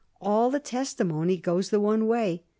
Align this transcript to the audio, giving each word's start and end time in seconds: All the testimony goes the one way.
All 0.19 0.49
the 0.49 0.59
testimony 0.59 1.37
goes 1.37 1.69
the 1.69 1.79
one 1.79 2.07
way. 2.07 2.43